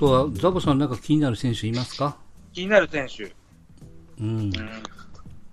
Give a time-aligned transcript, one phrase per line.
[0.00, 2.16] とは、ザボさんなんか気になる選手いますか？
[2.54, 3.24] 気になる選手。
[4.18, 4.26] うん。
[4.26, 4.52] うん。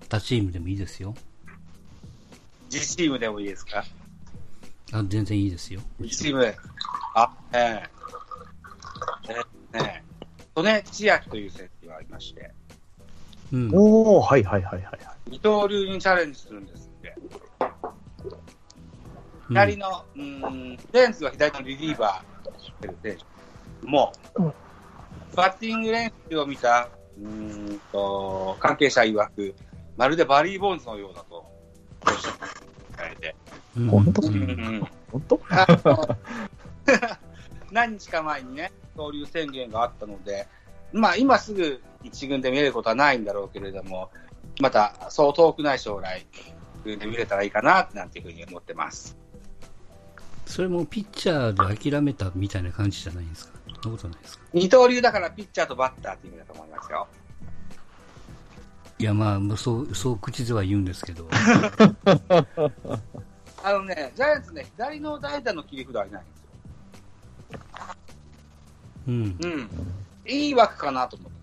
[0.08, 1.13] 他チームでもいいですよ。
[2.71, 3.83] 自チームでもいいですか？
[4.94, 5.81] あ、全然いいですよ。
[5.99, 6.57] 自チームで。
[7.13, 7.90] あ、ええ
[9.28, 9.36] え
[9.74, 10.62] えねえ。
[10.62, 12.50] 利根千秋という選手がいまして、
[13.52, 13.70] うん。
[13.74, 15.00] おー、はいはいはいはいはい。
[15.29, 17.14] 二刀流にチャレンジするんですって。
[19.50, 23.37] 左の、うーん、ジャイアンツは左のリリーバーしてる選手
[23.88, 24.54] も、うん。
[25.36, 29.55] バッティング練習を見た、うーんと、関係者曰く、
[29.98, 31.46] まるでバリー・ボンズのようだと、
[32.05, 33.36] おっしゃってて、
[33.77, 34.22] うん、本当？
[34.22, 35.40] 本当？
[37.72, 40.48] 何日か前にね、交流宣言があったので、
[40.94, 44.10] まあ今すぐ一軍で見れることはないんだろうけれども、
[44.62, 46.26] またそう遠くない将来、
[46.85, 49.18] で見れたらいいかな、なんていうふうに思ってます。
[50.46, 53.57] それもピッチャーで諦めたみたいな感じじゃないんですか？
[53.81, 57.07] そんなことないですか二刀流だからピッチャーとバッターっていう意味だと思いますよ。
[58.99, 61.27] いや、まあ、そう、そう口では言うんですけど。
[63.63, 66.49] あのね、ジャイアンツね、左の代打の切り札はいないんですよ。
[69.07, 69.37] うん。
[69.39, 69.69] うん。
[70.25, 71.37] いい枠かなと思って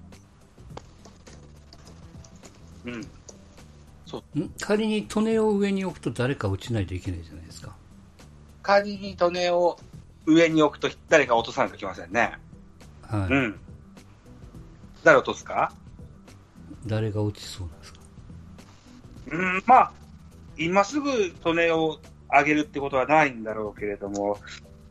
[2.85, 4.19] ます。
[4.37, 4.43] うん。
[4.43, 4.51] ん？
[4.61, 7.77] 仮に利根を上に置くと誰か落ちないといけないじゃないですか。
[8.63, 9.79] 仮に利根を
[10.27, 12.39] 上に置くと誰か落とさないといけませんね。
[13.03, 13.33] はい。
[13.33, 13.59] うん。
[15.03, 15.73] 誰落とすか？
[16.87, 18.01] 誰が落ちそうなんですか？
[19.33, 19.93] うん、まあ、
[20.57, 21.99] 今すぐ利根を
[22.31, 24.39] 上げるってことはないんだろうけれども、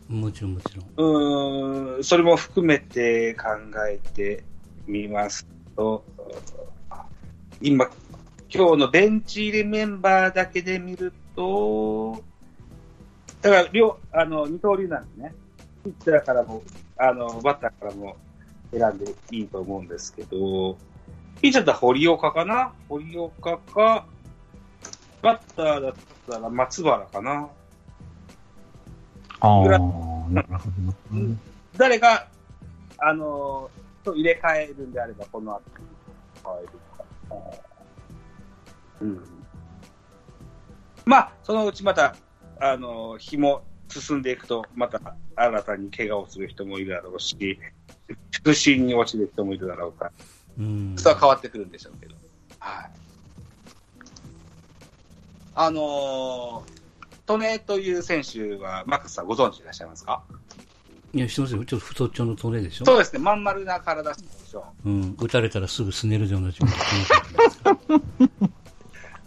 [0.08, 0.86] もちろんもちろん。
[0.98, 3.46] うーん、それも含めて考
[3.90, 4.44] えて
[4.86, 6.04] みますと、
[7.62, 7.90] 今、
[8.54, 12.24] 今日のベンチ入りメンバーだけで見ると、
[13.44, 15.36] だから、両、あの、二刀流なんですね。
[15.84, 16.64] ピッチャーからも、
[16.98, 18.16] あの、バッターからも
[18.72, 20.78] 選んでいいと思うんですけど、
[21.42, 22.72] ピッチャーだったら堀岡かな？
[22.88, 24.06] 堀岡か、
[25.22, 25.94] バッターだっ
[26.26, 27.50] たら松原かな？
[29.42, 30.46] ああ、なるほどな。
[31.12, 31.40] うん
[31.76, 32.28] 誰が、
[32.98, 35.62] あのーと入れ替えるんであれば、この後、
[36.46, 36.68] 変える
[37.30, 37.38] か。
[39.02, 39.24] うん。
[41.06, 42.16] まあ、そのうちまた、
[42.66, 45.00] あのー日も進んでいくと、また
[45.36, 47.60] 新たに怪我をする人もいるだろうし、
[48.44, 50.12] 腹心に落ちる人もいるだろうから、
[50.60, 50.96] うん。
[50.98, 52.16] それは変わってくるんでしょうけど。
[52.60, 52.90] はい。
[55.56, 60.24] あのー、利根という選手は、マックスさんご存知でいらっしゃいますか？
[61.14, 61.66] いや、してますよ。
[61.66, 64.18] ちょっと太っちょのトレでしょそうですね、まん丸な体で
[64.50, 64.66] しょ。
[64.86, 65.16] うん。
[65.20, 66.70] 打たれたらすぐすねるでおなじみ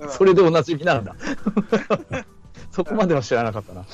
[0.10, 1.14] それでおなじみなんだ。
[2.76, 3.86] そこまでは知らなかったな。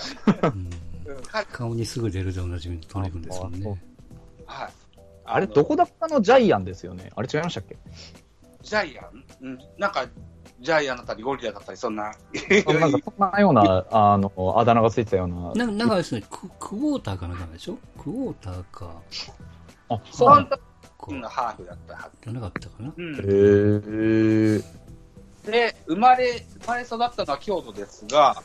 [1.53, 3.81] 顔にすぐ出るでおなじみのトレ君ですもんね。
[4.45, 4.73] はい。
[5.25, 7.13] あれ、どこだったのジャイアンですよね？
[7.15, 7.79] あれ違いましたっけ？
[8.61, 10.05] ジャイアン、うん、なんか、
[10.59, 12.03] ジャイアンだったり、ゴリラだったり、そんな。
[12.03, 15.53] なんかそんなような、あの、あだ名がついてたような。
[15.55, 17.79] ななんかですね、ククォーターかなんかでしょ？
[17.97, 19.01] クォーターか、
[19.91, 20.59] あ、そうなんだ。
[21.29, 22.19] ハーフだったはず。
[22.25, 22.93] じゃなかったかな？
[22.97, 24.65] うんへー。
[25.47, 28.41] で、生まれ、生まれ育ったのは京都ですが、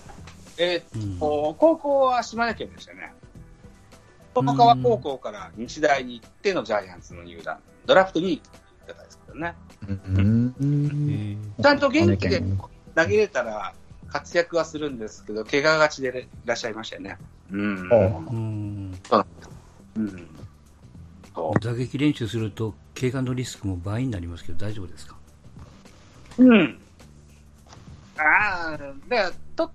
[0.57, 1.19] えーうん。
[1.19, 3.13] と高校は島根県でしたよね。
[4.33, 7.59] 友川高校から日大に行ってのジャイアンツの入団。
[7.85, 8.43] ドラフトに行っ
[8.87, 9.55] てたんですけどね。
[11.61, 12.61] ちゃんと元気でうん
[12.95, 13.73] 投げれたら
[14.07, 17.17] 活躍はするんですけど、怪我がちでいらっしゃいましたよね。
[17.51, 17.89] うん。
[17.91, 17.95] あ
[18.31, 18.99] うん。
[19.95, 20.29] うん。
[21.35, 25.15] そうあ打撃練習すると、怪我のリスクも倍になりますけど、大丈夫ですか？
[26.39, 26.79] うん。
[28.17, 29.71] ああ、だから、と、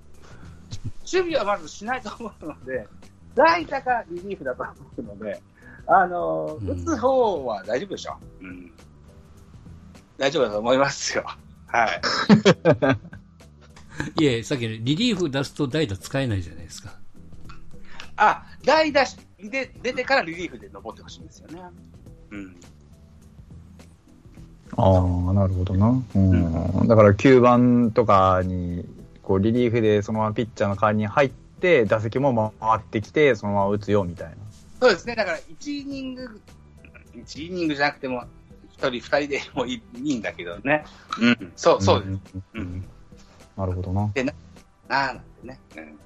[1.13, 2.87] 守備はまずしないと思うので、
[3.35, 5.43] 代打かリリーフだと思うので、
[5.87, 8.17] あの、打つ方は大丈夫でしょ。
[8.41, 8.73] うん。
[10.17, 11.25] 大丈夫だと思いますよ。
[11.67, 12.01] はい。
[14.23, 16.95] いえ、さっきリリーフ出すと代打使えないじゃないですか。
[18.17, 19.05] あ、代打
[19.39, 21.61] で出てからリリーフで登ってほしいんですよね。
[22.31, 22.57] うん。
[24.77, 26.03] ああ、なるほどな。
[26.15, 26.89] うん。
[26.89, 28.87] だから9番とかに、
[29.23, 34.37] こう、リリーフでそのままピッチャーの代わりに入って、打席も回ってきて、そのまま打つよ、みたいな。
[34.81, 35.15] そうですね。
[35.15, 36.41] だから、1イニング、
[37.15, 38.25] 1イニングじゃなくても、
[38.79, 40.85] 1人、2人でもいいんだけどね。
[41.21, 41.53] うん。
[41.57, 42.11] そう、そうです。
[42.11, 42.21] ん。
[42.55, 42.85] うん
[43.57, 44.03] なるほどな。
[44.03, 44.09] あ
[44.89, 45.61] あ、なんてね。
[45.77, 45.99] うん。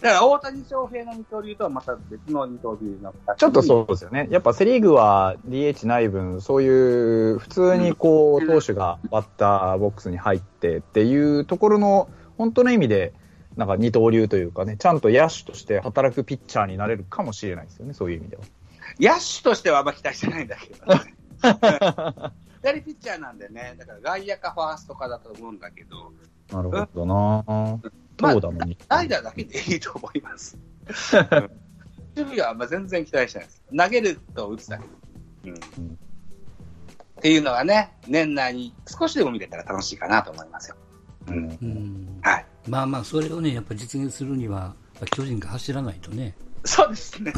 [0.00, 3.14] だから、大谷翔平の二刀流とはまた別の二刀流の。
[3.36, 4.26] ちょっとそうですよね。
[4.30, 12.08] やっぱセリーグは DH ない分、そういう、普通にこう、投手がバッターボックスに入ってっていうところの、
[12.38, 13.12] 本当の意味で、
[13.56, 18.42] なんか二刀流というかね、ちゃんと野手として働くピッチャーになれるかもしれないですよね、そういう意味では。
[18.98, 21.14] 野手としてはあんま期待してないんだけどね。
[22.62, 26.12] 左ピッチャーなんでね、だから外野かファーストかだと思うんだけど、
[26.52, 27.44] なるほどな
[28.20, 28.78] まあそうだのに。
[28.88, 30.56] 代打だけでいいと思います。
[31.32, 31.62] うん
[32.14, 33.62] 守備はあんま全然期待してないです。
[33.76, 34.84] 投げると打つだけ。
[35.48, 35.58] うんんっ
[37.22, 40.76] ていうのがね、年内に少しでも見れたら楽しいかなと思いますよ。
[41.28, 42.18] うんうん。
[42.22, 42.46] はい。
[42.68, 44.74] まあまあ、それをね、やっぱ実現するには、
[45.10, 46.34] 巨人が走らないとね。
[46.64, 47.32] そうですね。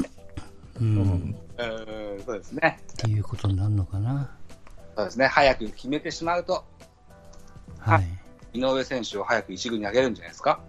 [0.81, 0.86] うん。
[0.86, 2.81] うんうん、そうですね。
[2.92, 4.31] っていうことになるのかな。
[4.96, 5.26] そうですね。
[5.26, 6.64] 早く決めてしまうと、
[7.78, 8.58] はい。
[8.58, 10.60] 井上選手を早く一軍に上げるんじゃないですか。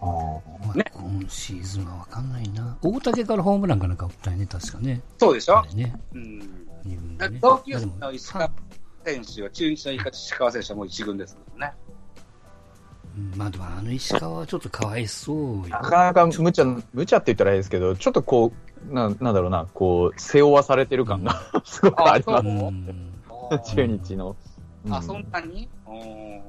[0.00, 2.76] あーまあね今シーズンはわかんないな。
[2.82, 5.00] 大竹からホームランかなんか打ったよね、確かね。
[5.18, 5.94] そうでしょね。
[6.12, 6.38] うん。
[6.84, 7.38] 二軍でね。
[7.40, 8.50] 同級生の石川
[9.04, 11.72] 選手は、中日の石川選手はもう一軍ですもんね。
[13.16, 15.78] うんまあでもあの石川はちょっとかわいそうよな。
[15.78, 18.52] かなか無茶、無茶って言ったらいいですけど、ちょっとこ
[18.90, 22.42] う、ななんだろうな、こう、背負わされてる感がすごくありま。
[23.64, 23.74] す。
[23.74, 24.34] 中日の。
[24.90, 25.68] あ、うそんなに？
[25.86, 26.42] うーん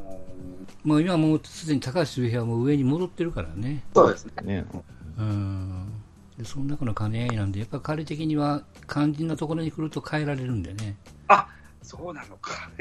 [0.84, 3.84] もう今もうすでに高橋周平はもう上に戻ってるからね。
[3.94, 4.34] そうですね。
[4.44, 4.66] ね。
[5.18, 5.92] うん。
[6.38, 10.98] で、その中の兼ね合いなんで、やっぱ彼的には肝心なところに来ると変えられるんでね。
[11.86, 12.72] そうなのか。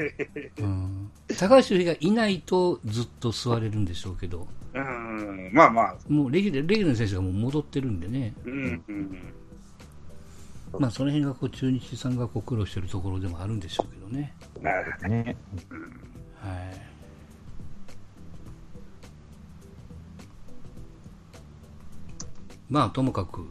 [0.57, 1.11] うん。
[1.37, 5.51] 高橋がいないとずっと座れるんでしょうけど、うん。
[5.53, 5.95] まあまあ。
[6.09, 8.33] もうレギュラー、レギュラーの選手がもう戻ってるんでね。
[8.45, 8.83] うん。
[8.87, 9.33] うん。
[10.79, 14.33] まあその辺がこう中日さんがこう苦労してるところでもあるんでしょうけどね。
[14.59, 15.07] なるほど。
[15.07, 15.37] ね。
[16.41, 16.81] はい。
[22.67, 23.45] まあともかく、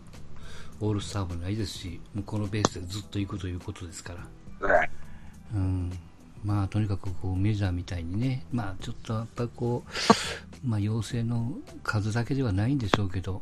[0.80, 4.14] オールスターもないですし、もうこのベースでずっと行くということですか
[4.60, 4.68] ら。
[4.68, 4.90] はい。
[5.54, 5.92] うん。
[6.44, 9.90] まあとにかくこうメジャーみたいにね、まあちょっとやっぱりこう、
[10.66, 11.52] まあ陽性の
[11.82, 13.40] 数だけではないんでしょうけど、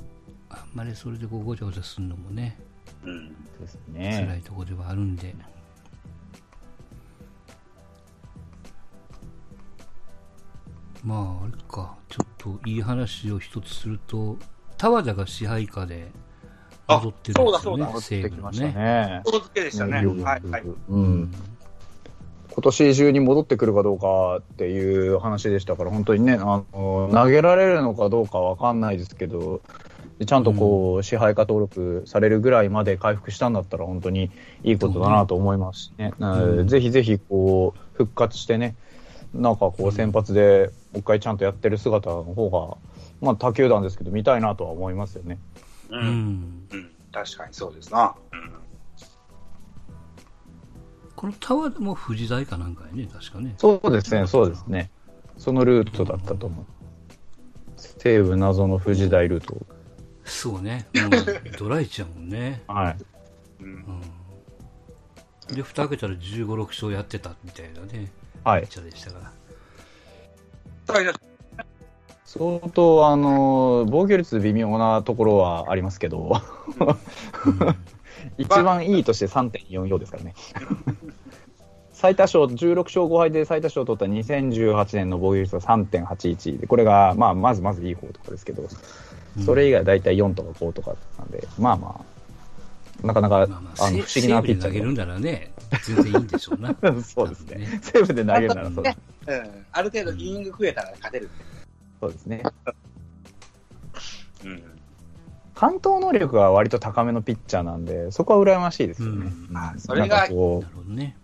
[0.49, 2.59] あんまりそれでこうごちゃごちゃするのもね、
[3.05, 3.29] うん。
[3.61, 4.39] です辛ね。
[4.39, 5.35] いところではあるんで。
[11.05, 14.37] まあ、あれか、ちょっといい話を一つすると、
[14.77, 16.13] 田和田が支配下で
[16.87, 18.73] 戻ってるんですよねあ、戻っ西武のてきましたね。
[18.73, 19.23] ね。
[19.25, 20.03] 大付けでしたね。
[20.03, 20.41] ねはい。
[20.49, 20.63] はい。
[20.89, 21.33] うん。
[22.55, 29.63] 今年中に戻ってくるかどうかっていう話でしたから、本当にね、あの投げられるのかどうかわかんないですけど、
[30.27, 34.31] ちゃんとこう、支配下登録されるぐらいまで回復したんだったら、本当に
[34.63, 36.13] いいことだなと思いますしね。
[36.19, 38.77] うんぜひぜひ、こう、復活してね、
[39.33, 42.77] なんかこう、先発でもう一回ちゃんとやってる姿の方が、
[43.23, 45.39] まあ、他球団ですけど、見たいなとは思いますよね。
[45.89, 45.97] う。
[45.97, 46.69] うんん。
[46.71, 46.91] うん。
[47.13, 48.15] 確かにそうですな。
[48.33, 48.62] うん。
[51.23, 53.55] この田和田も富士大かなんかやね、確かね。
[53.57, 54.91] そうですね、そうですね。
[55.39, 56.67] そのルートだったと思う。
[57.77, 59.57] 西武謎の富士大ルート。
[60.25, 60.89] そうね。
[60.97, 62.65] もうドライちゃうもんね。
[62.67, 62.97] はい。
[63.63, 64.03] うん。
[65.49, 65.55] うん。
[65.55, 68.11] で、蓋開けたら15、6勝やってたみたいなね、
[68.43, 68.71] はいピッ。
[68.73, 69.33] チャーでしたか
[70.89, 70.95] ら。
[70.95, 71.07] はい
[72.25, 76.41] 相当、あの、防御率微妙なところはありますけど、
[77.45, 77.77] うん
[78.39, 80.35] 一番いいとして3.44ですからね。
[81.93, 88.69] 最多勝、16勝5敗で最多勝を取った2018年の防御率は3.81で、これが、まあ、まずまずいい方とかですけど、
[89.45, 92.05] それ以外大体4とか5とかなんで、まあま
[93.03, 95.53] あ、なかなか、まあまあ、あの、不思議なピッチャー投げるんならね、
[95.85, 96.73] 全然いいんでしょうな。
[96.73, 97.81] で そうですねね。
[97.83, 98.99] 西武で投げるならそうです。
[99.29, 99.65] うん。
[99.73, 101.31] ある程度イニング増えたら勝てる。
[102.01, 102.43] そうですね。
[104.45, 104.63] うん。
[105.55, 109.33] 関東能力が割と高めのピッチャーなんで、そこは羨ましいですよね。
[109.51, 111.17] うんあそれがなんかこなるほどね。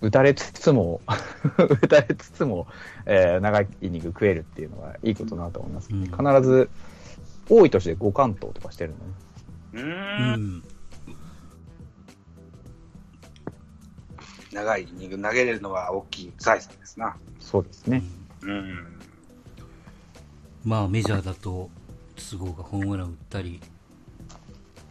[0.00, 1.00] う、打たれつつも、
[1.58, 2.66] 打たれつつも、
[3.06, 6.70] えー長いイニング食えるっていうのはいいことだなと思います、うん必ず、
[7.48, 9.02] 多い年で5完投とかしてるのね。
[9.72, 9.80] う。
[9.80, 10.62] うんん。
[14.52, 17.16] 長いイニング投げれるのは大きい財産ですな。
[17.38, 18.02] そうですね。
[18.42, 18.98] うん。
[20.64, 21.70] まあ、メジャーだと、
[22.18, 23.60] 都合がホームラン打ったり、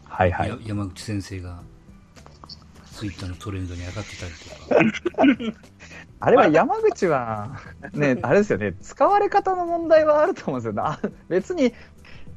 [0.05, 0.57] はいはいや。
[0.65, 1.61] 山口先生が、
[2.93, 5.59] ツイッターのトレンドに上がってたりとか。
[6.19, 7.59] あれは山口は、
[7.93, 10.81] ね、あれですよね、使われ方の問題はあると思うんですよね。
[10.83, 11.73] あ別に、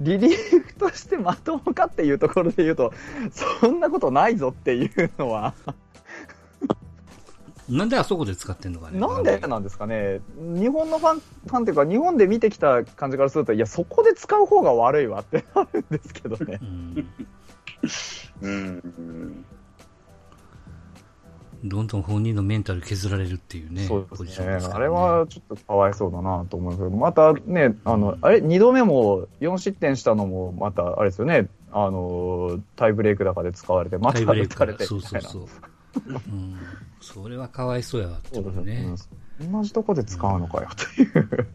[0.00, 2.92] リリーフとしてまともかっていうところで言うと、
[3.60, 5.54] そんなことないぞっていうのは、
[7.70, 8.98] なんであそこで使ってんのかね。
[8.98, 16.64] なんでなんですかね、日本のファン、ファンっていうか、日本で見てきた感じからすると、いや、そこで使う方が悪いわってなるんですけどねう。
[16.64, 17.10] ん。
[18.42, 19.44] うん。
[21.62, 34.80] どんどん本人のメンタル削られるっていうね、そうですねションですから、あれはちょっとかわいそうだなと思うけど、またね、あの、あれ、2度目も4失点したのも、また、あれですよね、あの、タイブレークだかで使われて、また打たれてみたいな。
[34.80, 35.42] そうそう。
[35.42, 35.46] う
[36.08, 36.58] ん、
[37.00, 38.86] それはかわいそうやわってね。
[38.86, 38.94] ね。
[39.40, 41.48] 同じとこで使うのかよ、という。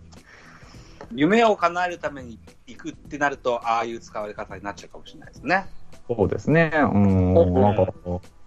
[1.14, 5.66] 夢を叶えるために行くってなると、ああいう使われ方になっちゃうかもしれないですね。
[6.08, 6.72] そうですね。
[6.74, 7.88] うん、なんか、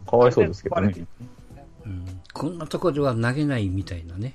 [0.06, 1.06] かわいそうですけどね。
[1.84, 4.34] うん、こんなとこでは投げないみたいなね、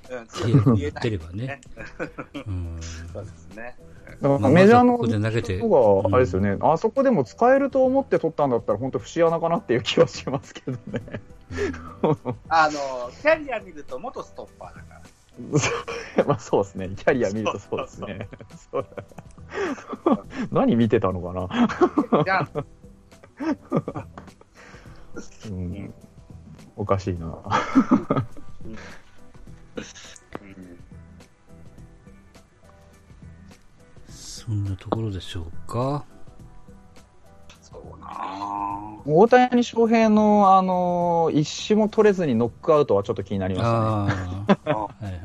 [0.76, 1.60] 言ってればね。
[2.34, 2.78] うん
[3.12, 3.76] そうですね。
[4.20, 5.68] だからまあメジャーのまずはここで投げて人
[6.02, 11.00] が、あれですよね、あそこでも使えると思って取ったんだったら、本当、節穴かなっていう気はしますけどね。
[12.48, 15.02] あの、キャリア見ると元ストッパーだから。
[16.26, 18.28] まあそうですね、キャリア見るとそうですね。
[18.70, 18.86] そう
[20.52, 22.64] 何見てたのかな、じゃあ、
[25.48, 25.94] うん、
[26.76, 27.26] おかしいな。
[28.64, 28.78] うん
[34.08, 36.04] そんなところでしょうか？
[39.06, 43.78] 大谷翔平の、あの一種も取れずにノックアウトはちょっと気になりましたね。
[43.78, 45.20] ああ、あはいはい。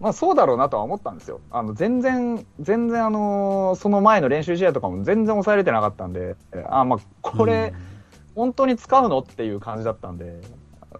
[0.00, 1.40] まあそうだろうなとは思ったんですよ。
[1.50, 6.36] あの全然、全然あのその前の練習試合とかも全然抑えれてなかったんで、
[6.68, 7.72] あまあこれ、
[8.34, 9.20] 本当に使うの？
[9.20, 10.42] っていう感じだったんで、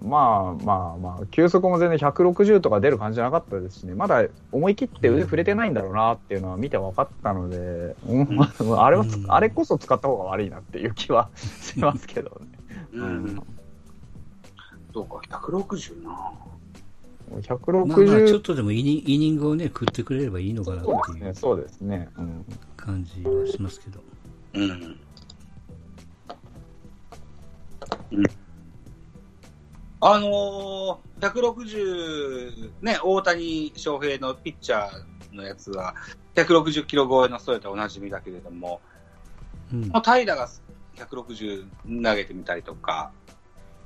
[0.05, 8.39] まあまあまあ、球速も全然160とか出る感じじゃなかったですしね、まだ思い切って腕触れてないんだろうなっていうのは見て分かったので、うん
[8.79, 12.59] あれはつうんあれこそ使った方が悪いなっていう気はしますけどね。
[12.93, 13.43] うん。
[14.93, 16.11] どうか、160な。
[16.11, 16.27] まあ
[17.33, 22.09] まあ、ちょ160っとでもイニイニングをね、食ってくれればいいのかなってそうですね、いうそうですね。
[22.19, 22.45] うん
[22.77, 24.01] 感じはしますけど。
[24.53, 25.01] うん。
[28.13, 28.25] うん。
[30.07, 35.95] あのー、160、ね、大谷翔平のピッチャーのやつは、
[36.35, 38.83] 160キロ超えのストレートおなじみだけれども、
[39.73, 40.47] うんまあ、平が
[40.97, 43.13] 160投げてみたりとか、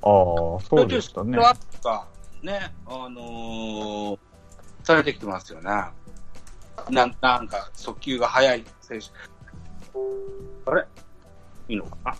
[0.01, 0.11] ああ、
[0.59, 1.37] そうでしたねそ。
[1.37, 2.09] れはか、
[2.43, 4.19] ね、あのー
[4.83, 5.69] されてきてますよね。
[6.89, 9.07] なんなんか、速球が速い選手。
[10.69, 10.85] あれ？
[11.69, 12.15] いいのかな？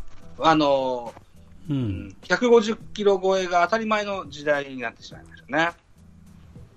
[0.51, 1.28] あのうー、
[1.69, 5.63] うんん、150キロ超えが当たり前の時代になってしまいましたね。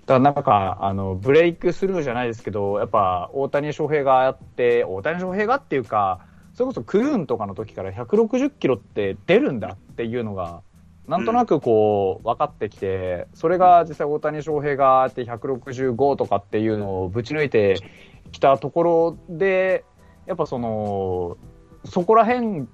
[0.05, 6.19] だからなんか、あの、ブレイクスルーじゃないですけど、やっぱ、大谷翔平がやって、大谷翔平がっていうか、
[6.53, 10.61] それこそクルーンとかの時から160キロって出るんだっていうのが、
[11.07, 17.79] なんとなくこう、分かってきて、それが実際大谷翔平があって165とかっていうのをぶち抜いて
[18.31, 19.85] きたところで、
[20.25, 21.37] やっぱその、
[21.85, 22.67] そこら辺、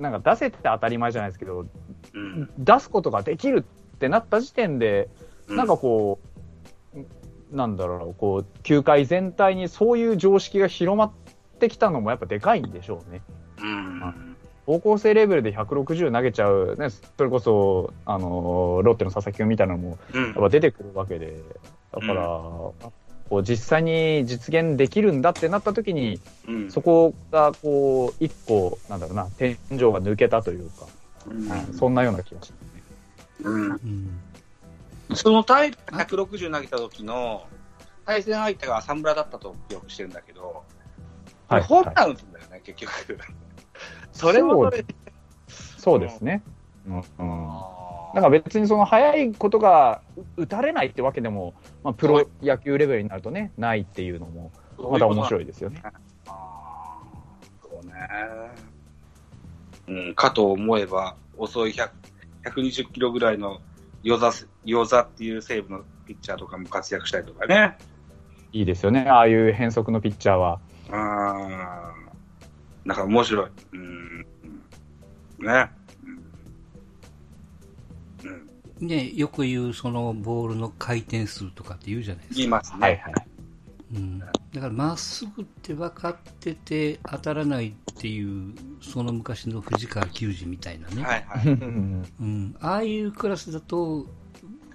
[0.00, 1.66] なんか出せて当たり前じゃないですけど、
[2.14, 2.50] うん。
[2.58, 3.64] 出すことができる
[3.94, 5.08] ってなった時点で、
[5.48, 6.18] なんかこ
[7.52, 11.12] う、なんだろう、こう、球界全体にそういう常識が広まっ
[11.58, 13.22] てきたのもやっぱでかいんでしょうね。
[13.60, 14.36] うん。
[14.66, 21.42] 高校生レベルで160投げちゃう、ね、それこそ、あの、ロッテの佐々木君みたいなのも、うんやっぱ出てくるわけで、
[21.92, 22.40] だから、
[23.30, 30.86] こう実際に実現できるんだってなった時に、うんそこがこう、一個、なんだろうな、天井が抜けたというか、
[31.28, 33.48] うんはいそんなような気がします。
[33.48, 34.20] うんうん
[35.14, 37.44] その平が160投げた時の
[38.06, 40.62] 対戦相手が浅村だったと記憶してるんだけど、
[41.48, 43.18] はいホームラン打つんだよね、結局。
[44.12, 44.94] それもそれで。
[45.78, 46.42] そうですね。
[46.86, 47.79] うんうん
[48.10, 50.02] あーなんか別にその早いことが
[50.36, 55.82] 打たれないってわけでも、まあ、プロ野球レベルになるとね、ないっていうのも、また面白いですよね。
[56.24, 56.32] そ
[57.82, 57.92] うね。
[59.88, 61.90] うん、かと思えば、遅い100
[62.44, 63.60] 120キロぐらいの
[64.02, 64.32] 与座
[64.64, 67.76] 与座っていう西武のピッチャーとかも活躍したりとかね。
[68.52, 70.60] いいですよね、ああいう変則のピッチャーは。
[70.90, 73.50] あーなんか面白い。
[73.72, 74.26] うん。
[75.38, 75.70] ね。
[78.80, 82.36] ね、よく言うそのボールの回転数とかって言うじゃないですか。
[82.36, 82.78] 言いますね。
[82.80, 83.14] はいはい。
[83.92, 91.48] うん、だからまっすぐって分かってて当たらないっていうその昔の藤川球児みたいなね、はいはい。
[91.52, 94.06] うん、ああいうクラスだと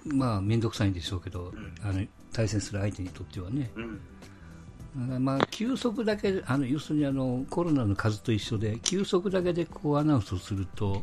[0.04, 5.24] まあ面倒くさいんでしょうけど、んあの対戦する相手にとってはねうん。
[5.24, 11.02] まあ球速だけであの要するにあのコロナの数と一緒で球速だけでこうアナウンスをすると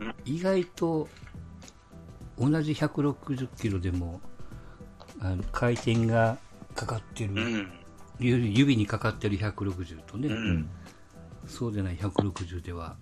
[0.00, 1.08] うん意外と
[2.38, 4.20] 同じ160キロでも
[5.20, 6.38] あの回転が
[6.74, 7.72] かかってる、うん。
[8.18, 10.30] 指指にかかってる160とね、う。
[10.32, 10.70] うんん
[11.46, 12.96] そうでない160では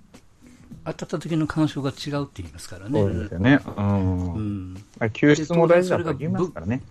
[0.84, 3.00] 当たった時の感触が違うって言いますからね。
[3.00, 3.60] そうですよね。
[3.76, 4.34] うん。
[4.34, 4.76] うん。
[5.12, 6.82] 救出も大事だと言いますからね。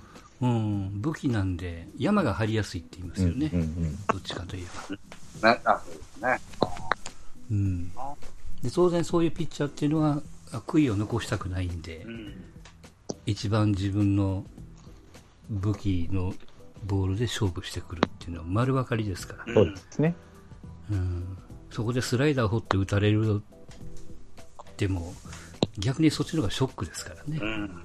[0.42, 1.02] うん。
[1.02, 3.50] 武器なんで、山が張りやすいって言いますよね。
[3.54, 4.66] うんうんどっちかといえ
[5.42, 5.50] ば。
[5.56, 6.40] なあそうですね。
[7.52, 7.90] うん。
[8.62, 10.22] で、当然そういうピッチャーっていうのは、あ
[10.60, 12.34] 悔いを残したくないんで、うん。
[13.26, 14.46] 一番自分の
[15.50, 16.34] 武器の
[16.86, 19.54] ボールで勝負してくるっていうのは丸分かりですから。
[19.54, 20.16] そうですね。
[20.92, 21.38] うん。
[21.70, 23.42] そこでスライダーを掘って打たれる
[24.78, 25.14] でも、
[25.78, 27.40] 逆にそっちの方がショックですからね。
[27.42, 27.84] うん。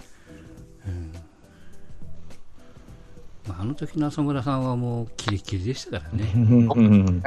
[3.46, 6.32] まあ、あの時の浅村さんはもうキレッキレでしたからね。
[6.34, 7.22] うんうんうん。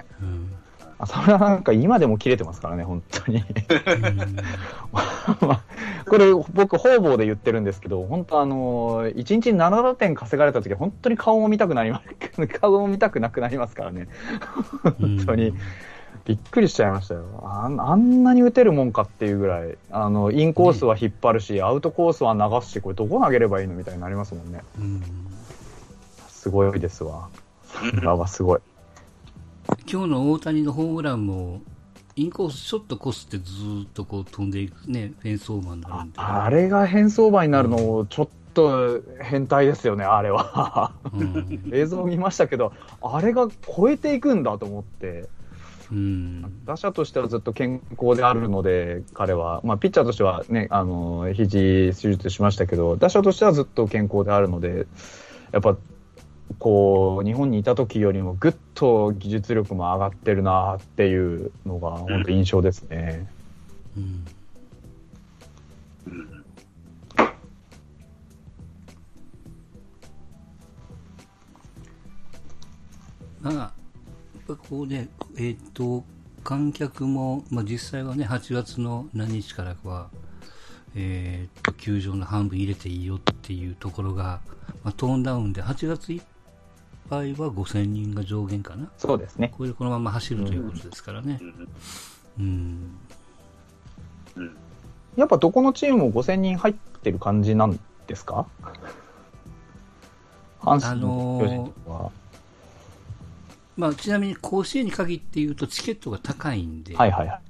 [0.98, 3.43] 浅村なんか今でも切れてますからね、本当に。
[6.09, 14.07] これ、僕、方々で言ってるんですけど、本当あの、1日7打点稼がれた時本当に顔も見たくなります、 顔も見たくなくなりますからね。
[15.00, 15.53] 本当に。
[16.25, 17.79] びっくりしちゃいましたよあん。
[17.79, 24.62] あんなに打てるもんかっていうぐらい、あの、インコースは引っ張るし、アウトコースは流すし、これどこ投げればいいのみたいになりますもんね。
[24.79, 25.03] うん
[26.39, 27.27] すごいですわ。
[28.01, 28.59] さはすごい。
[29.91, 31.62] 今日の大谷のホームランも、
[32.19, 36.19] インコースちょっとこすってずーっとこう飛んでいくね、フェンスオーバーになるあんで。
[36.19, 40.91] あれが変装馬になるの、ちょっと変態ですよね、あれは。
[41.13, 41.69] うん。
[41.71, 45.29] 映像見ましたけど、あれが超えていくんだと思って、
[45.93, 46.65] うん。
[46.65, 54.88] 打者としてはずっと健康であるので、彼は、まあ、ピッチャーとしてはね、あの、肘手術しましたけど、打者としてはずっと健康であるので、
[55.53, 55.77] やっぱ、
[56.58, 63.27] こう、日本にいた時よりもぐっと技術力も上がってるなっていうのが、本当印象ですね。
[63.96, 64.25] うん。
[73.41, 73.72] まあ、や
[74.39, 76.03] っぱこうね、えっ、と、
[76.44, 80.10] 観客も、まあ実際はね、8月の何日からかは、
[80.96, 84.41] えっ、と、球場の半分入れていいよっていうところが、
[84.84, 86.22] まあトーンダウンで、8月いっ
[87.09, 88.89] ぱいは5000人が上限かな。
[88.97, 89.53] そうですね。
[89.57, 91.43] これでこのまま走るということですからねう。
[91.43, 91.67] ん。
[92.39, 92.99] うん。
[94.35, 94.57] うん。
[95.15, 98.45] やっぱどこのチームも5000人入ってる感じなんですか？
[100.61, 102.11] 阪神の巨人とか、
[103.77, 107.41] まあ、ちなみに甲子園に限って言うとチケットが高いんで、はいはいはい。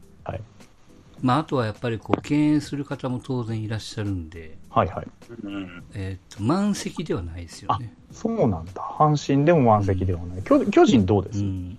[1.20, 5.08] はいまあ、あとはやっぱりこう敬遠する方も当然いらっしゃるんで、はいはい。
[5.44, 5.84] うん。
[5.94, 7.94] えーと満席ではないですよね。
[8.12, 8.82] そうなんだ。
[8.82, 10.44] 阪神でも満席ではない。
[10.44, 11.78] 巨巨人どうです、うん、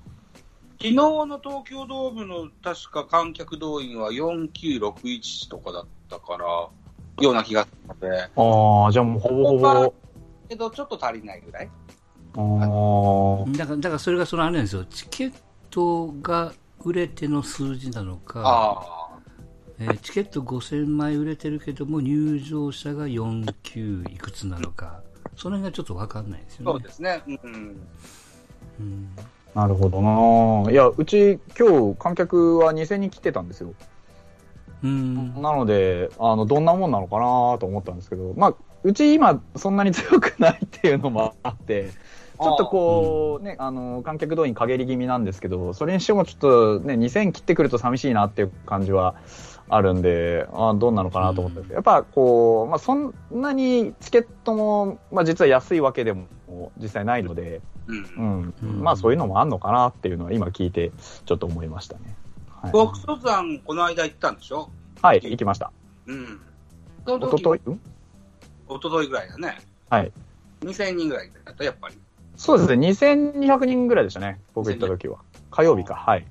[0.78, 6.44] 昨日の東京ドームの確か観客動員は4961とかだったから、
[7.22, 9.94] ような気がするので、ああ、じゃあもうほぼほぼ。
[10.48, 11.70] けどちょっと足りないぐらい？
[12.34, 15.32] あーだから、だからそれがそのあれなんですよ、チケッ
[15.70, 18.99] トが売れての数字なのか、あ
[19.80, 25.00] えーチケット5000枚売れてるけども、入場者が49いくつなのか、
[25.36, 26.72] その辺がちょっと分かんないですあ、よね。
[26.72, 27.22] そうですね。
[27.26, 27.76] うん。
[28.80, 29.08] うん
[29.54, 30.00] なるほど
[30.64, 30.70] な。
[30.70, 33.74] いや、うち今日観客は2000人来てたんですよ。
[34.84, 49.16] うんなので、あの、どんなもんなのかなと思ったんですけど、まあ、うち今そんなに強くないっていうのもあって、ちょっとこう、ね、あの、観客動員陰り気味なんですけど、それにしてもちょっとね、2000切ってくると寂しいなっていう感じは
[49.72, 56.26] あるんで、あどうなのかなと思って、うんやっぱこう、まあそんなにチケットも、まあ実は安いわけでも
[56.78, 60.92] 実際ないので、うんまあそういうのもあんのかなっていうのは今聞いて
[61.24, 62.16] ちょっと思いましたね。
[62.48, 64.68] はい、極登山、この間行ったんでしょ？
[65.00, 65.72] はい、行きました。
[66.06, 66.40] うん。
[67.06, 67.80] そおととい、うん？
[68.68, 69.58] おとといぐらいだね。
[69.88, 70.12] はい。
[70.60, 71.94] 2000人ぐらいだった、やっぱり。
[72.36, 75.18] そうですね、2200人ぐらいでしたね、僕行った時は。
[75.50, 76.26] 火曜日か、はい。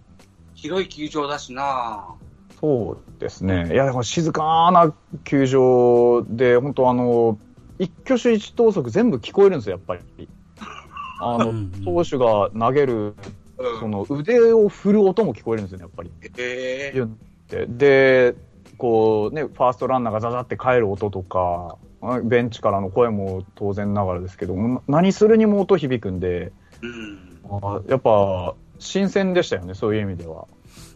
[0.54, 2.16] 広い球場だしな
[2.60, 3.74] そうですね。
[3.74, 4.94] いや、でも静かな
[5.24, 7.38] 球場で、本当あの、
[7.78, 10.28] 一挙手一投足全部聞こえるんですよ、やっぱり。
[11.22, 11.54] あの、
[11.86, 13.16] 投手が投げる、
[13.58, 13.80] うん。
[13.80, 16.12] その腕を振る音も聞こえるんですよね、やっぱり。
[16.38, 17.10] え言っ
[17.48, 18.36] てで、
[18.78, 27.20] こうね、ファーストランナーがザザって帰る音とか、あベンチからの声も当然ながらですけど、な何するにも音響くんで、うん。
[27.50, 30.48] あやっぱ新鮮でしたよね、そういう意味では。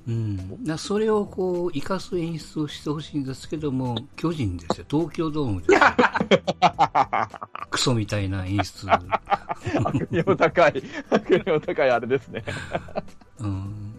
[0.05, 5.79] うん、だそれをこう生かす演出をしてほしいんですけども、巨人ですよ、東京ドームですよ、
[7.71, 12.43] クソみたいな演出、悪名高い、悪名高いあれですね。
[13.39, 13.95] うん、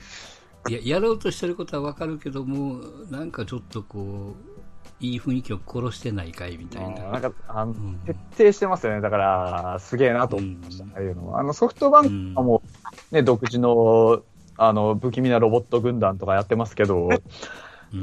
[0.69, 4.55] いややろうとしてることはわかるけども、なんかちょっとこう、
[5.01, 7.13] いい雰囲気を殺してないかいみたいな。
[7.13, 8.01] な、んかあのん。
[8.05, 10.91] 徹底してますよね、だから、すげえなと思いました、うん。
[10.93, 11.41] ああいうのは。
[11.41, 12.63] あのソフトバンクはも
[13.11, 14.23] う、ね、独自の
[14.57, 17.21] あの不気味なロボット軍団とかやってますけど、うん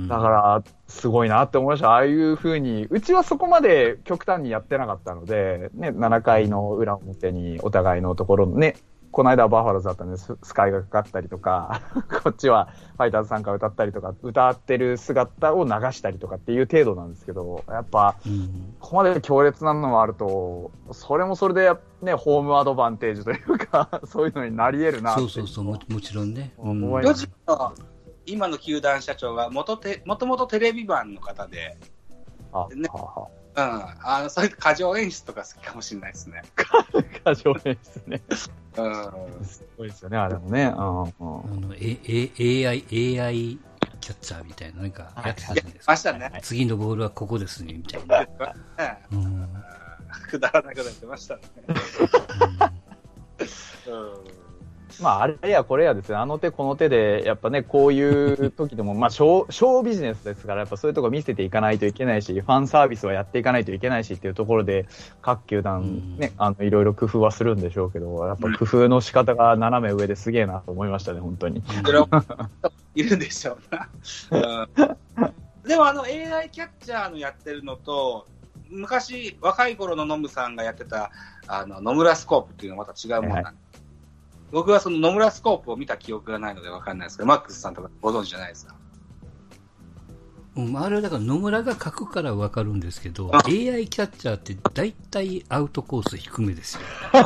[0.08, 1.90] だから、すごいなって思いました。
[1.90, 8.78] ああいう風に、うちはそこまで極端にやってなかったので、ね、7回の裏表にお互いのところね、
[9.12, 11.82] この間はバファローズだったんでススカイがかかったりとか、
[12.24, 18.76] こっちはファイターズさんが歌ったりとか、歌ってる姿を流したりとかっていう程度なんですけど、やっぱ、うん。
[18.80, 21.72] ここまで強烈なのがあると、それもそれで
[22.02, 25.20] ね、ホームアドバンテージというか、 そういうのになり得るなって。
[25.22, 26.54] そうそうそう、ももちろんね。
[26.58, 26.92] うん。
[28.26, 31.78] 今の球団社長が元てもともとテレビ版の方で、
[32.54, 32.88] あ、ね。
[32.94, 36.42] ははうん、あのそういう過剰演出とか好きかもしれないですね。
[37.24, 38.22] 過剰演出ね。
[38.78, 40.64] うん、すごいですよね、あれもね。
[40.64, 42.00] うんうんあの、A、
[42.40, 42.86] A、AI、
[43.20, 43.60] AI
[44.00, 45.92] キャッチャーみたいな、なんかやってたじゃないですか。
[45.92, 46.40] ましたね。
[46.42, 48.28] 次のボールはここですね、みたいな。
[49.12, 49.50] うんうん
[50.30, 51.42] くだらなくなってましたね。
[53.88, 54.51] うん
[55.00, 64.86] まあ、あれやこれやですね、あの手この手で、やっぱね、こういう時でも、 まあ、ショー、ショービジネスですから、やっぱそういうとこ見せていかないといけないし、ファンサービスはやっていかないといけないしっていうところで、
[65.22, 71.64] 各球団ね、あの、いろいろ工夫はするんでしょうけど、やっぱ工夫の仕方が斜め上ですげえなと思いましたね、本当に。
[72.96, 73.90] いるでしょうな。
[74.32, 75.26] う
[75.66, 75.68] ん。
[75.68, 78.28] でもあの AI キャッチャーのやってるのと、
[78.72, 81.12] 昔若い頃のノムさんがやってた
[81.48, 83.60] あの野村スコープっていうのはまた違うものなんで、
[84.52, 88.76] 僕はその野村スコープを見た記憶がないのでわかんないですけど、マックスさんとかご存知じゃないですか？
[90.58, 96.82] うん、あれはだから野村が書くからわかるんですけど、あ AI キャッチャーって大体アウトコース低めですよ。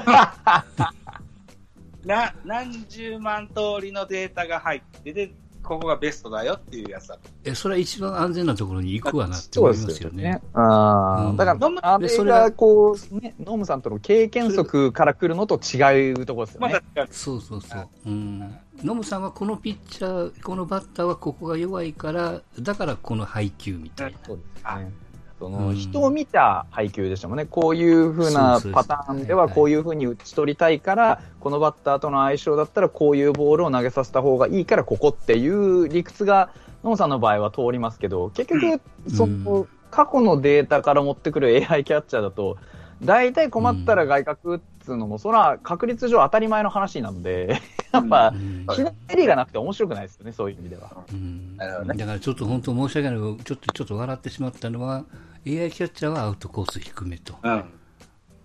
[2.06, 5.34] な何十万通りのデータが入ってで、
[5.66, 7.30] ここがベストだよっていうやつだと。
[7.44, 10.42] え、それは一番安全なところに行くわなって思いますよね。。
[10.54, 16.82] あうんだから、あれでそれががこう、ね、ノムさんとの経験則から来るのと違うところですよね。
[16.96, 17.90] ま そうそうそう。
[18.06, 18.58] うん。
[18.84, 24.18] ノムさんはこのピッチャー、このバッターはここが弱いから、だからこの配球みたいな。
[24.26, 24.92] そうですあね。
[25.40, 25.76] そのうん。
[25.76, 36.50] 人を見た配球でしたもんね、こういう風なそうそうパターンではこういう風に打ち取りたいから、このバッターとの相性だったらこういうボールを投げさせた方がいいからここっていう理屈が
[36.84, 42.58] 野茂さんの場合は通りますけど結局その過去のデータから持ってくる AI キャッチャーだと
[43.04, 47.62] 大体困ったら外角打つのもそれは確率上当たり前の話なので
[47.96, 50.92] やっぱうんひねりがなくて面白くないですよねそういう意味では。
[51.12, 55.06] うんだからちょっと本当申し訳ないけど、ちょっとちょっと笑ってしまったのは、
[55.46, 57.36] AI キャッチャーはアウトコース低めと。
[57.44, 57.64] うん。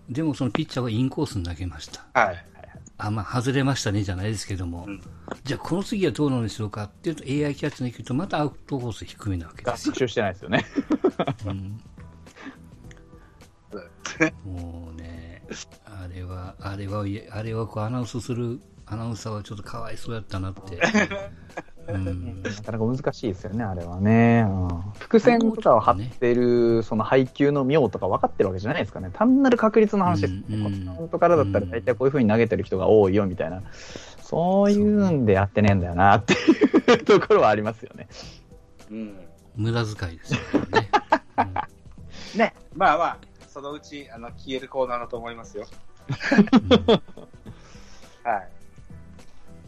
[0.09, 2.05] でもそのピッチャーはインコースに投げました。
[2.13, 2.45] はい。
[2.97, 5.01] あ、まあ、外れましたねじゃないですけども、うん
[5.43, 9.99] じゃあこの次はどうなんでしょうかっていうと AI キャッチャーに行くとまたアウトコース低めなわけですよ学。
[9.99, 10.65] 習してないですよね。
[11.45, 11.81] うん
[14.45, 15.41] もうね、
[15.85, 18.59] あれは、あれは、あれはこうアナウンスする
[18.91, 20.77] アナウンサーはちょっとかわいそうやったなって。
[21.87, 24.45] うん、なかなか難しいですよね、あれはね。
[24.45, 29.09] うん伏線とかを張ってる、その配球の妙とか分かってるわけじゃないですかね。
[29.13, 30.43] 単なる確率の話ですね。
[30.49, 33.63] うんうんからだったら大体こういう風に投げてる人が多いよみたいな。
[34.21, 36.37] そういうんでやってねえんだよなってい
[36.95, 38.09] うところはありますよね。
[38.89, 39.19] うん。
[39.55, 40.39] 無駄遣いですよ
[40.71, 40.89] ね。
[42.35, 42.55] ね。
[42.75, 45.65] まあまあ、そのうちあの消えるコーナーだと思いますよ。
[46.09, 47.01] うん
[48.29, 48.60] はい。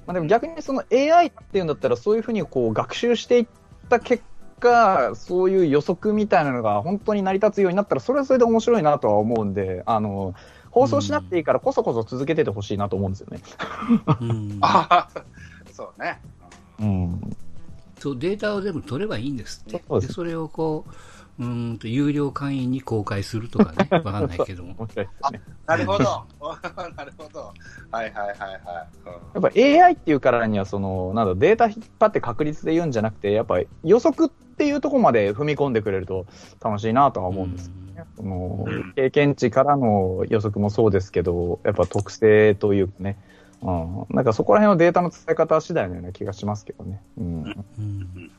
[0.06, 3.48] まあでも逆にその AI っていうんだったらそういう風にこう学習していっ
[3.90, 4.24] た結
[4.60, 10.34] 果、そういう予測みたいなのが本当に成り立つようになったら、それはそれで面白いなとは思うんで、あの、
[10.72, 13.42] 放送しなくていいからこそこそ続けててほしいなと思うんですよね。
[14.22, 15.22] うんああ、
[15.72, 16.20] そうね。
[18.10, 18.14] うん。
[18.14, 19.84] そうデータを全部取ればいいんですって。
[19.88, 20.86] そうでそれをこ
[21.40, 24.76] う、うーんと有料会員に公開するとかね、 わかんないけども。
[24.78, 25.42] 面白いですね。
[25.66, 26.04] なるほど。
[26.98, 27.54] なるほど。
[27.92, 28.60] はいはいはいはい。
[29.34, 36.28] やっぱ AI っていうからには、その、なんだ、データ引っ張って確率で言うんじゃなくて、やっぱ予測っていうところまで踏み込んでくれると
[36.64, 38.04] 楽しいなとは思うんですよね。
[38.16, 43.18] そのうん経験値からの予測もそうですけど、やっぱ特性というかね、
[43.66, 47.02] うん、なんかそこら辺のデータの使い方次第のような気がしますけどね。
[47.18, 47.44] うん。
[47.44, 48.32] うん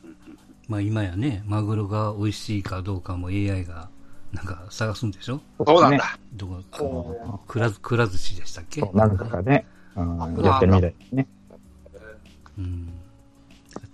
[0.67, 3.87] まあ今やね、マグロが美味しいかどうかも AI が
[4.33, 5.39] なんか探すんでしょ？
[5.63, 6.17] そうなんだ。
[6.33, 8.81] どこ、あその、くらず、くら寿司でしたっけ？
[8.81, 11.27] そう、なんかがね、うん、あやってるみたいですね。
[12.57, 12.93] うん。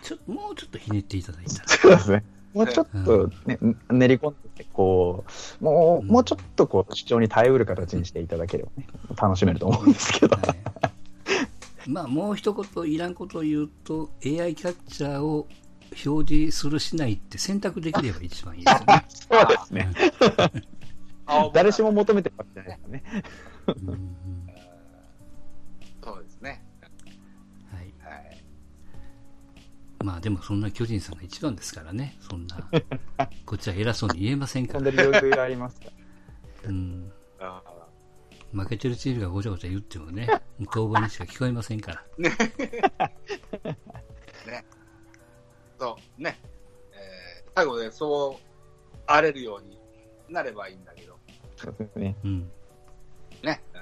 [0.02, 1.68] ちょもうちょっとひねっていただいたら。
[1.68, 2.24] そうですね。
[2.54, 5.26] もうちょっとね、練り込んで、こ
[5.60, 8.88] う、もう、うんもうちょっとこう、主張に耐えうる形にしていただければね、
[9.22, 10.38] 楽しめると思うんですけど。
[10.38, 10.58] はい
[11.88, 15.48] まあもう一言いらんことを言うと AI キャッチャーを
[16.06, 19.06] 表示するしないって選択できれば一番いいですよね。
[19.10, 19.90] そうですね。
[21.26, 23.24] 青 誰しも求めてるわけじゃないですかね。
[26.04, 26.64] そうですね。
[27.72, 28.44] はいはい。
[30.04, 32.58] まあでもそんな巨人さんが一番ですからね、そんな、
[33.46, 34.80] こっちは偉そうに言えませんから。
[34.80, 35.88] 飛んでる余裕がありますか？
[36.64, 36.70] ら。
[36.70, 37.12] うん。
[37.40, 37.62] あ
[38.54, 40.28] 負けてるチームがごちゃごちゃ言ってもね、
[40.72, 42.06] 当番にしか聞こえませんから。
[45.80, 46.40] そう、ね。
[46.94, 49.78] えー最後でそう荒れるように
[50.30, 51.20] なればいいんだけど、
[51.58, 52.16] そうですね。
[52.24, 52.52] うん。
[53.44, 53.62] ね。
[53.74, 53.82] うん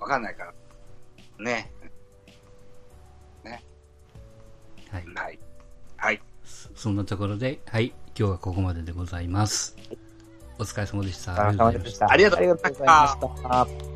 [0.00, 0.54] わかんないから。
[1.38, 1.70] ね。
[4.92, 5.04] はい。
[5.14, 5.38] はい。
[5.96, 6.22] はい。
[6.44, 7.94] そそんなところで、はい。
[8.14, 9.74] 今日はここまででございます。
[10.58, 11.32] お疲れ様でした。
[11.34, 12.10] ありがとうございました。
[12.10, 13.91] ありがとうございましたありがとうございました。